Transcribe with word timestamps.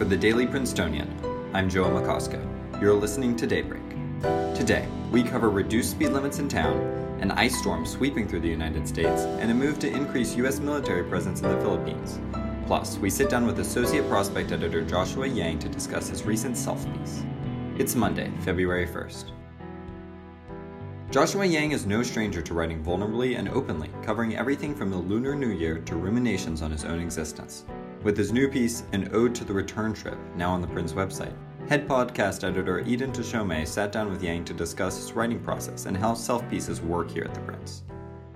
For 0.00 0.06
the 0.06 0.16
Daily 0.16 0.46
Princetonian, 0.46 1.14
I'm 1.52 1.68
Joe 1.68 1.84
McCosco. 1.84 2.40
You're 2.80 2.94
listening 2.94 3.36
to 3.36 3.46
Daybreak. 3.46 3.86
Today, 4.56 4.88
we 5.12 5.22
cover 5.22 5.50
reduced 5.50 5.90
speed 5.90 6.08
limits 6.08 6.38
in 6.38 6.48
town, 6.48 6.74
an 7.20 7.30
ice 7.32 7.54
storm 7.58 7.84
sweeping 7.84 8.26
through 8.26 8.40
the 8.40 8.48
United 8.48 8.88
States, 8.88 9.24
and 9.24 9.50
a 9.50 9.54
move 9.54 9.78
to 9.80 9.92
increase 9.92 10.34
U.S. 10.36 10.58
military 10.58 11.04
presence 11.04 11.42
in 11.42 11.50
the 11.50 11.60
Philippines. 11.60 12.18
Plus, 12.66 12.96
we 12.96 13.10
sit 13.10 13.28
down 13.28 13.44
with 13.46 13.60
Associate 13.60 14.08
Prospect 14.08 14.52
Editor 14.52 14.80
Joshua 14.80 15.26
Yang 15.26 15.58
to 15.58 15.68
discuss 15.68 16.08
his 16.08 16.24
recent 16.24 16.56
self 16.56 16.82
piece. 16.94 17.22
It's 17.76 17.94
Monday, 17.94 18.32
February 18.40 18.86
1st. 18.86 19.32
Joshua 21.10 21.44
Yang 21.44 21.72
is 21.72 21.84
no 21.84 22.02
stranger 22.02 22.40
to 22.40 22.54
writing 22.54 22.82
vulnerably 22.82 23.38
and 23.38 23.50
openly, 23.50 23.90
covering 24.02 24.34
everything 24.34 24.74
from 24.74 24.90
the 24.90 24.96
Lunar 24.96 25.34
New 25.34 25.50
Year 25.50 25.78
to 25.80 25.96
ruminations 25.96 26.62
on 26.62 26.70
his 26.70 26.86
own 26.86 27.00
existence. 27.00 27.66
With 28.02 28.16
his 28.16 28.32
new 28.32 28.48
piece, 28.48 28.84
An 28.92 29.10
Ode 29.12 29.34
to 29.34 29.44
the 29.44 29.52
Return 29.52 29.92
Trip, 29.92 30.16
now 30.34 30.52
on 30.52 30.62
the 30.62 30.66
Prince 30.66 30.94
website, 30.94 31.34
head 31.68 31.86
podcast 31.86 32.48
editor 32.48 32.80
Eden 32.80 33.12
Teshome 33.12 33.66
sat 33.66 33.92
down 33.92 34.08
with 34.08 34.22
Yang 34.22 34.46
to 34.46 34.54
discuss 34.54 34.96
his 34.96 35.12
writing 35.12 35.38
process 35.38 35.84
and 35.84 35.94
how 35.94 36.14
self 36.14 36.48
pieces 36.48 36.80
work 36.80 37.10
here 37.10 37.24
at 37.24 37.34
the 37.34 37.40
Prince. 37.40 37.82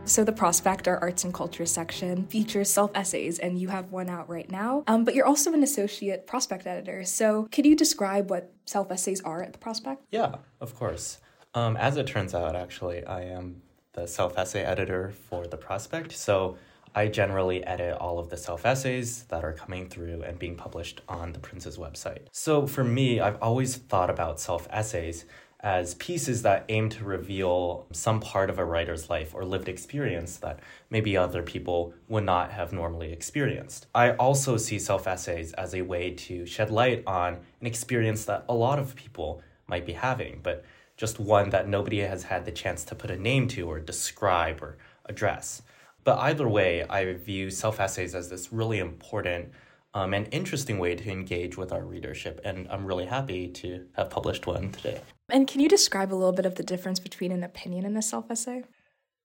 So 0.05 0.23
the 0.23 0.33
Prospect, 0.33 0.87
our 0.87 0.99
arts 0.99 1.25
and 1.25 1.33
culture 1.33 1.65
section, 1.65 2.27
features 2.27 2.69
self-essays, 2.69 3.39
and 3.39 3.59
you 3.59 3.69
have 3.69 3.91
one 3.91 4.11
out 4.11 4.29
right 4.29 4.51
now. 4.51 4.85
Um, 4.87 5.03
but 5.03 5.15
you're 5.15 5.25
also 5.25 5.55
an 5.55 5.63
associate 5.63 6.27
Prospect 6.27 6.67
editor. 6.67 7.03
So 7.05 7.49
could 7.51 7.65
you 7.65 7.75
describe 7.75 8.29
what 8.29 8.53
self-essays 8.67 9.23
are 9.23 9.43
at 9.43 9.55
the 9.55 9.59
Prospect? 9.59 10.05
Yeah, 10.11 10.35
of 10.61 10.75
course. 10.75 11.21
Um, 11.55 11.79
as 11.79 11.97
it 11.97 12.07
turns 12.07 12.35
out, 12.35 12.55
actually, 12.55 13.03
I 13.07 13.23
am 13.23 13.63
the 13.95 14.07
self-essay 14.07 14.63
editor 14.63 15.11
for 15.31 15.47
the 15.47 15.57
Prospect. 15.57 16.13
So 16.13 16.59
I 16.95 17.09
generally 17.09 17.65
edit 17.65 17.97
all 17.99 18.19
of 18.19 18.31
the 18.31 18.37
self 18.37 18.65
essays 18.65 19.25
that 19.25 19.45
are 19.45 19.53
coming 19.53 19.89
through 19.89 20.23
and 20.23 20.39
being 20.39 20.57
published 20.57 21.01
on 21.09 21.33
the 21.33 21.41
Prince's 21.41 21.77
website. 21.77 22.27
So 22.31 22.67
for 22.67 22.85
me, 22.85 23.21
I've 23.21 23.43
always 23.43 23.77
thought 23.77 24.11
about 24.11 24.39
self 24.39 24.69
essays 24.71 25.25
as 25.65 25.95
pieces 25.95 26.43
that 26.43 26.67
aim 26.69 26.91
to 26.91 27.03
reveal 27.03 27.87
some 27.91 28.21
part 28.21 28.51
of 28.51 28.59
a 28.59 28.65
writer's 28.65 29.09
life 29.09 29.35
or 29.35 29.47
lived 29.47 29.67
experience 29.67 30.37
that 30.37 30.61
maybe 30.91 31.17
other 31.17 31.43
people 31.43 31.95
would 32.07 32.23
not 32.23 32.53
have 32.53 32.71
normally 32.71 33.11
experienced. 33.11 33.87
I 33.95 34.11
also 34.13 34.59
see 34.59 34.79
self 34.79 35.09
essays 35.09 35.53
as 35.55 35.75
a 35.75 35.83
way 35.83 36.11
to 36.11 36.47
shed 36.47 36.71
light 36.71 37.03
on 37.07 37.39
an 37.61 37.67
experience 37.67 38.27
that 38.27 38.45
a 38.49 38.55
lot 38.55 38.79
of 38.79 38.95
people 38.95 39.43
might 39.67 39.87
be 39.87 39.95
having, 39.95 40.41
but 40.43 40.65
just 40.97 41.19
one 41.19 41.51
that 41.51 41.67
nobody 41.67 42.01
has 42.01 42.25
had 42.25 42.45
the 42.45 42.53
chance 42.53 42.85
to 42.85 42.95
put 42.95 43.11
a 43.11 43.17
name 43.17 43.49
to 43.49 43.69
or 43.69 43.81
describe 43.81 44.63
or 44.63 44.77
address. 45.07 45.63
But 46.05 46.19
either 46.19 46.47
way, 46.47 46.85
I 46.85 47.15
view 47.15 47.51
self 47.51 47.81
essays 47.81 48.15
as 48.15 48.29
this 48.29 48.53
really 48.53 48.79
important 48.79 49.51
um, 49.95 50.13
and 50.13 50.29
interesting 50.33 50.79
way 50.79 50.95
to 50.95 51.11
engage 51.11 51.57
with 51.57 51.73
our 51.73 51.85
readership, 51.85 52.41
and 52.45 52.69
I'm 52.69 52.85
really 52.85 53.07
happy 53.07 53.49
to 53.49 53.87
have 53.97 54.11
published 54.11 54.47
one 54.47 54.73
today. 54.73 55.01
And 55.31 55.49
can 55.49 55.61
you 55.61 55.69
describe 55.69 56.13
a 56.13 56.17
little 56.17 56.33
bit 56.33 56.47
of 56.47 56.57
the 56.57 56.63
difference 56.63 56.99
between 57.01 57.33
an 57.33 57.43
opinion 57.43 57.87
and 57.87 57.97
a 57.97 58.03
self 58.03 58.31
essay? 58.31 58.65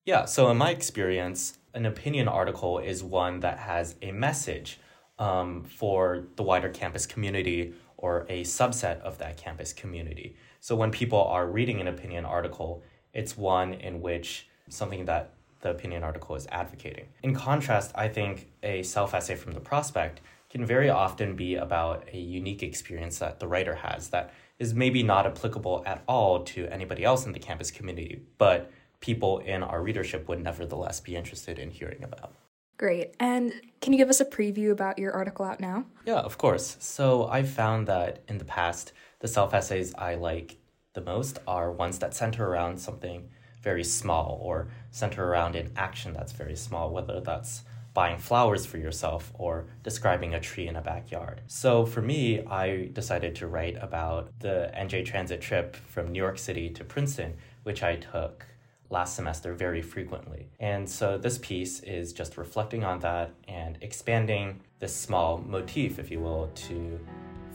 Yeah, 0.06 0.26
so 0.26 0.50
in 0.50 0.58
my 0.58 0.72
experience, 0.72 1.58
an 1.74 1.86
opinion 1.86 2.28
article 2.28 2.80
is 2.80 3.04
one 3.04 3.42
that 3.42 3.60
has 3.60 3.96
a 4.02 4.12
message 4.12 4.80
um, 5.18 5.64
for 5.66 6.28
the 6.38 6.44
wider 6.44 6.70
campus 6.70 7.06
community 7.06 7.74
or 7.98 8.26
a 8.30 8.44
subset 8.44 9.02
of 9.02 9.18
that 9.18 9.36
campus 9.36 9.74
community. 9.74 10.38
So 10.62 10.76
when 10.76 10.92
people 10.92 11.22
are 11.22 11.48
reading 11.48 11.82
an 11.82 11.88
opinion 11.88 12.26
article, 12.26 12.82
it's 13.14 13.38
one 13.38 13.74
in 13.74 14.02
which 14.02 14.48
something 14.70 15.06
that 15.06 15.34
the 15.62 15.72
opinion 15.72 16.04
article 16.04 16.36
is 16.36 16.48
advocating. 16.52 17.08
In 17.24 17.36
contrast, 17.36 17.92
I 17.96 18.08
think 18.08 18.52
a 18.64 18.84
self 18.84 19.14
essay 19.14 19.36
from 19.36 19.54
the 19.54 19.60
prospect 19.60 20.22
can 20.50 20.66
very 20.66 20.90
often 20.90 21.36
be 21.36 21.56
about 21.56 22.08
a 22.12 22.18
unique 22.18 22.64
experience 22.64 23.20
that 23.20 23.40
the 23.40 23.48
writer 23.48 23.76
has 23.76 24.10
that 24.10 24.34
is 24.58 24.74
maybe 24.74 25.04
not 25.04 25.26
applicable 25.26 25.84
at 25.86 26.04
all 26.08 26.44
to 26.44 26.68
anybody 26.68 27.04
else 27.04 27.26
in 27.26 27.32
the 27.32 27.40
campus 27.40 27.72
community, 27.72 28.22
but 28.38 28.72
people 29.00 29.40
in 29.40 29.64
our 29.64 29.82
readership 29.82 30.28
would 30.28 30.42
nevertheless 30.42 31.00
be 31.00 31.16
interested 31.16 31.60
in 31.60 31.70
hearing 31.72 32.04
about. 32.04 32.34
Great. 32.78 33.14
And 33.20 33.54
can 33.82 33.94
you 33.94 34.00
give 34.00 34.10
us 34.10 34.22
a 34.22 34.26
preview 34.26 34.72
about 34.72 34.98
your 34.98 35.12
article 35.12 35.46
out 35.46 35.60
now? 35.60 35.86
Yeah, 36.06 36.20
of 36.20 36.38
course. 36.38 36.78
So 36.80 37.28
I've 37.28 37.50
found 37.50 37.88
that 37.88 38.24
in 38.28 38.38
the 38.38 38.46
past, 38.46 38.94
the 39.20 39.28
self 39.28 39.54
essays 39.54 39.94
I 39.98 40.16
like 40.16 40.58
the 40.94 41.02
most 41.02 41.40
are 41.46 41.72
ones 41.72 42.00
that 42.00 42.16
center 42.16 42.48
around 42.48 42.80
something 42.80 43.30
very 43.62 43.84
small 43.84 44.40
or 44.42 44.68
center 44.92 45.26
around 45.26 45.56
an 45.56 45.72
action 45.76 46.14
that's 46.14 46.32
very 46.32 46.56
small, 46.56 46.92
whether 46.92 47.20
that's 47.20 47.64
buying 47.94 48.18
flowers 48.18 48.66
for 48.66 48.78
yourself 48.78 49.32
or 49.34 49.66
describing 49.84 50.34
a 50.34 50.40
tree 50.40 50.68
in 50.68 50.76
a 50.76 50.82
backyard. 50.82 51.42
So 51.48 51.86
for 51.86 52.02
me, 52.02 52.46
I 52.46 52.90
decided 52.94 53.36
to 53.36 53.48
write 53.48 53.78
about 53.82 54.32
the 54.40 54.72
NJ 54.76 55.06
Transit 55.06 55.42
trip 55.42 55.76
from 55.76 56.12
New 56.12 56.20
York 56.20 56.38
City 56.38 56.70
to 56.70 56.84
Princeton, 56.84 57.36
which 57.64 57.84
I 57.84 57.98
took 57.98 58.46
last 58.90 59.16
semester 59.16 59.54
very 59.54 59.82
frequently. 59.82 60.48
And 60.60 60.90
so 60.90 61.18
this 61.18 61.38
piece 61.40 61.82
is 61.82 62.14
just 62.14 62.38
reflecting 62.38 62.84
on 62.84 63.00
that 63.00 63.32
and 63.48 63.78
expanding 63.82 64.62
this 64.80 64.96
small 64.96 65.38
motif, 65.40 66.00
if 66.00 66.10
you 66.10 66.20
will, 66.20 66.50
to 66.56 67.00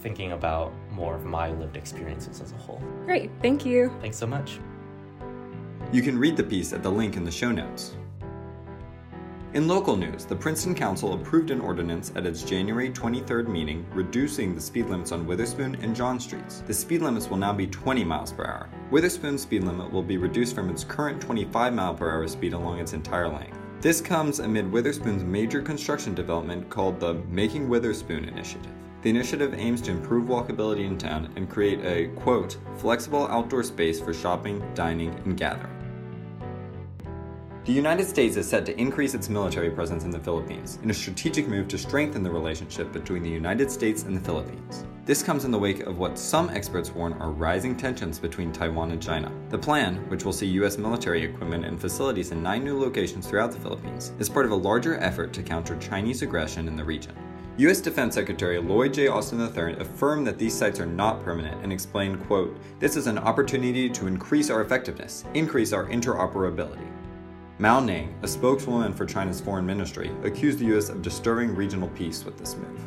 thinking 0.01 0.33
about 0.33 0.73
more 0.91 1.15
of 1.15 1.25
my 1.25 1.51
lived 1.51 1.77
experiences 1.77 2.41
as 2.41 2.53
a 2.53 2.57
whole. 2.57 2.83
Great, 3.07 3.31
thank 3.41 3.65
you. 3.65 3.91
Thanks 4.01 4.19
so 4.19 4.27
much. 4.27 4.59
You 5.95 6.03
can 6.03 6.19
read 6.19 6.37
the 6.37 6.43
piece 6.43 6.73
at 6.73 6.83
the 6.83 6.91
link 6.91 7.17
in 7.17 7.23
the 7.23 7.31
show 7.31 7.53
notes. 7.53 7.95
In 9.53 9.69
local 9.69 9.95
news, 9.95 10.25
the 10.25 10.35
Princeton 10.35 10.75
Council 10.75 11.15
approved 11.15 11.53
an 11.53 11.61
ordinance 11.61 12.11
at 12.17 12.27
its 12.27 12.43
January 12.43 12.91
23rd 12.91 13.47
meeting 13.47 13.87
reducing 13.93 14.57
the 14.57 14.61
speed 14.61 14.87
limits 14.87 15.13
on 15.13 15.25
Witherspoon 15.25 15.77
and 15.83 15.95
John 15.95 16.19
Streets. 16.19 16.65
The 16.67 16.75
speed 16.75 17.01
limits 17.01 17.31
will 17.31 17.37
now 17.37 17.53
be 17.53 17.69
20 17.69 18.03
miles 18.03 18.33
per 18.33 18.45
hour. 18.45 18.69
Witherspoon's 18.91 19.43
speed 19.43 19.63
limit 19.63 19.93
will 19.93 20.03
be 20.03 20.17
reduced 20.17 20.57
from 20.57 20.69
its 20.69 20.83
current 20.83 21.21
25 21.21 21.73
mile 21.73 21.95
per 21.95 22.11
hour 22.11 22.27
speed 22.27 22.55
along 22.55 22.81
its 22.81 22.93
entire 22.93 23.29
length. 23.29 23.57
This 23.81 24.01
comes 24.01 24.41
amid 24.41 24.73
Witherspoon's 24.73 25.23
major 25.23 25.63
construction 25.63 26.13
development 26.13 26.69
called 26.71 26.99
the 26.99 27.15
Making 27.31 27.69
Witherspoon 27.69 28.25
Initiative. 28.25 28.73
The 29.03 29.11
initiative 29.11 29.55
aims 29.55 29.81
to 29.83 29.93
improve 29.93 30.27
walkability 30.27 30.87
in 30.87 30.99
town 30.99 31.33
and 31.37 31.49
create 31.49 31.85
a, 31.85 32.09
quote, 32.17 32.57
flexible 32.79 33.29
outdoor 33.29 33.63
space 33.63 34.01
for 34.01 34.13
shopping, 34.13 34.61
dining, 34.75 35.15
and 35.25 35.37
gathering. 35.37 35.74
The 37.65 37.73
United 37.73 38.07
States 38.07 38.37
is 38.37 38.47
set 38.47 38.67
to 38.67 38.79
increase 38.79 39.15
its 39.15 39.31
military 39.31 39.71
presence 39.71 40.05
in 40.05 40.11
the 40.11 40.19
Philippines 40.19 40.79
in 40.83 40.91
a 40.91 40.95
strategic 40.95 41.49
move 41.49 41.67
to 41.69 41.79
strengthen 41.79 42.23
the 42.23 42.31
relationship 42.31 42.93
between 42.93 43.23
the 43.23 43.31
United 43.31 43.71
States 43.71 44.03
and 44.03 44.15
the 44.15 44.21
Philippines. 44.21 44.85
This 45.07 45.23
comes 45.23 45.47
in 45.47 45.51
the 45.51 45.59
wake 45.59 45.81
of 45.81 45.97
what 45.97 46.19
some 46.19 46.51
experts 46.51 46.91
warn 46.91 47.15
are 47.15 47.31
rising 47.31 47.75
tensions 47.75 48.19
between 48.19 48.53
Taiwan 48.53 48.91
and 48.91 49.03
China. 49.03 49.33
The 49.49 49.57
plan, 49.57 49.97
which 50.11 50.27
will 50.27 50.33
see 50.35 50.47
U.S. 50.61 50.77
military 50.77 51.23
equipment 51.23 51.65
and 51.65 51.81
facilities 51.81 52.33
in 52.33 52.43
nine 52.43 52.65
new 52.65 52.79
locations 52.79 53.27
throughout 53.27 53.51
the 53.51 53.61
Philippines, 53.61 54.13
is 54.19 54.29
part 54.29 54.45
of 54.45 54.53
a 54.53 54.57
larger 54.57 54.99
effort 54.99 55.33
to 55.33 55.43
counter 55.43 55.79
Chinese 55.79 56.21
aggression 56.21 56.69
in 56.69 56.77
the 56.77 56.85
region. 56.85 57.15
U.S. 57.57 57.81
Defense 57.81 58.15
Secretary 58.15 58.59
Lloyd 58.59 58.93
J. 58.93 59.09
Austin 59.09 59.41
III 59.41 59.81
affirmed 59.81 60.27
that 60.27 60.37
these 60.37 60.55
sites 60.55 60.81
are 60.81 60.87
not 60.87 61.25
permanent 61.25 61.63
and 61.63 61.73
explained, 61.73 62.23
quote, 62.27 62.55
This 62.79 62.95
is 62.95 63.07
an 63.07 63.17
opportunity 63.17 63.89
to 63.89 64.07
increase 64.07 64.51
our 64.51 64.61
effectiveness, 64.61 65.25
increase 65.33 65.73
our 65.73 65.87
interoperability. 65.87 66.91
Mao 67.59 67.79
Ning, 67.79 68.13
a 68.23 68.27
spokeswoman 68.27 68.93
for 68.93 69.07
China's 69.07 69.41
foreign 69.41 69.65
ministry, 69.65 70.11
accused 70.25 70.59
the 70.59 70.65
U.S. 70.67 70.89
of 70.89 71.03
disturbing 71.03 71.55
regional 71.55 71.89
peace 71.91 72.25
with 72.25 72.37
this 72.37 72.57
move. 72.57 72.81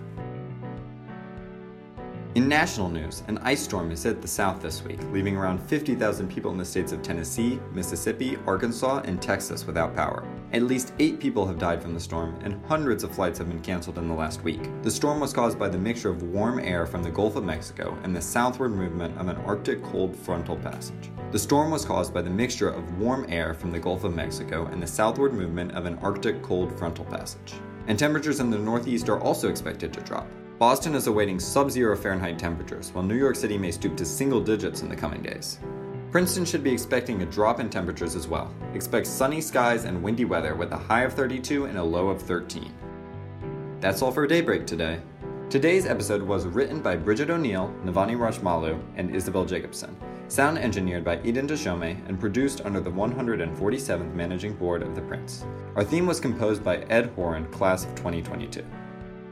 In 2.36 2.50
national 2.50 2.90
news, 2.90 3.24
an 3.30 3.38
ice 3.40 3.62
storm 3.64 3.90
has 3.92 4.04
hit 4.04 4.22
the 4.22 4.28
South 4.28 4.62
this 4.62 4.84
week, 4.84 5.00
leaving 5.14 5.38
around 5.38 5.60
50,000 5.60 6.30
people 6.30 6.52
in 6.52 6.58
the 6.58 6.66
states 6.66 6.92
of 6.92 7.02
Tennessee, 7.02 7.62
Mississippi, 7.72 8.38
Arkansas, 8.46 9.04
and 9.06 9.22
Texas 9.22 9.66
without 9.66 9.96
power. 9.96 10.28
At 10.52 10.64
least 10.64 10.92
eight 11.00 11.18
people 11.18 11.48
have 11.48 11.58
died 11.58 11.82
from 11.82 11.94
the 11.94 12.00
storm, 12.00 12.38
and 12.44 12.62
hundreds 12.66 13.06
of 13.06 13.16
flights 13.16 13.40
have 13.40 13.48
been 13.48 13.62
canceled 13.62 13.98
in 13.98 14.10
the 14.10 14.14
last 14.14 14.44
week. 14.44 14.70
The 14.84 14.92
storm 14.92 15.22
was 15.22 15.32
caused 15.32 15.58
by 15.58 15.70
the 15.70 15.78
mixture 15.78 16.10
of 16.10 16.24
warm 16.24 16.60
air 16.60 16.86
from 16.86 17.04
the 17.04 17.10
Gulf 17.10 17.38
of 17.38 17.46
Mexico 17.46 17.98
and 18.04 18.14
the 18.14 18.22
southward 18.22 18.74
movement 18.74 19.18
of 19.18 19.30
an 19.30 19.38
Arctic 19.38 19.82
cold 19.82 20.14
frontal 20.14 20.58
passage. 20.58 21.10
The 21.30 21.40
storm 21.40 21.72
was 21.72 21.84
caused 21.84 22.14
by 22.14 22.22
the 22.22 22.30
mixture 22.30 22.70
of 22.70 23.00
warm 23.00 23.26
air 23.28 23.54
from 23.54 23.70
the 23.70 23.80
Gulf 23.80 24.06
of 24.06 24.16
Mexico 24.16 24.68
and 24.68 24.82
the 24.82 24.88
southward 24.88 25.34
movement 25.34 25.74
of 25.74 25.86
an 25.86 25.98
Arctic 26.00 26.42
cold 26.42 26.72
frontal 26.80 27.04
passage. 27.04 27.56
And 27.88 28.00
temperatures 28.00 28.40
in 28.40 28.50
the 28.50 28.58
Northeast 28.58 29.10
are 29.10 29.20
also 29.20 29.50
expected 29.50 29.92
to 29.92 30.02
drop. 30.02 30.26
Boston 30.58 30.96
is 30.96 31.08
awaiting 31.08 31.38
sub 31.38 31.70
zero 31.70 31.98
Fahrenheit 31.98 32.40
temperatures, 32.40 32.92
while 32.94 33.04
New 33.04 33.18
York 33.18 33.36
City 33.36 33.58
may 33.58 33.72
stoop 33.72 33.98
to 33.98 34.06
single 34.06 34.40
digits 34.40 34.84
in 34.84 34.88
the 34.88 34.96
coming 34.96 35.22
days. 35.22 35.60
Princeton 36.12 36.46
should 36.46 36.64
be 36.64 36.72
expecting 36.72 37.22
a 37.22 37.26
drop 37.26 37.60
in 37.60 37.70
temperatures 37.70 38.16
as 38.16 38.30
well. 38.30 38.54
Expect 38.74 39.06
sunny 39.06 39.42
skies 39.42 39.84
and 39.84 40.02
windy 40.02 40.24
weather 40.24 40.56
with 40.56 40.72
a 40.72 40.78
high 40.78 41.02
of 41.02 41.14
32 41.14 41.66
and 41.66 41.78
a 41.78 41.84
low 41.84 42.08
of 42.08 42.22
13. 42.22 42.74
That's 43.82 44.02
all 44.02 44.14
for 44.14 44.26
Daybreak 44.26 44.66
today. 44.66 45.02
Today's 45.50 45.86
episode 45.86 46.22
was 46.22 46.46
written 46.46 46.82
by 46.82 46.96
Bridget 46.96 47.30
O'Neill, 47.30 47.76
Navani 47.84 48.18
Rajmalu, 48.18 48.82
and 48.96 49.14
Isabel 49.14 49.46
Jacobson, 49.46 49.96
sound 50.28 50.58
engineered 50.58 51.04
by 51.04 51.22
Eden 51.24 51.48
Teshome, 51.48 51.98
and 52.08 52.20
produced 52.20 52.62
under 52.66 52.80
the 52.80 52.90
147th 52.90 54.14
Managing 54.14 54.54
Board 54.54 54.82
of 54.82 54.96
the 54.96 55.02
Prince. 55.02 55.46
Our 55.76 55.84
theme 55.84 56.06
was 56.06 56.20
composed 56.20 56.64
by 56.64 56.78
Ed 56.90 57.12
Horan, 57.16 57.46
class 57.52 57.86
of 57.86 57.96
2022. 57.96 58.64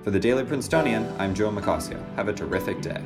For 0.04 0.12
the 0.12 0.20
Daily 0.20 0.44
Princetonian, 0.44 1.12
I'm 1.18 1.34
Joe 1.34 1.52
McCoskey. 1.52 2.00
Have 2.16 2.28
a 2.28 2.34
terrific 2.34 2.82
day. 2.82 3.02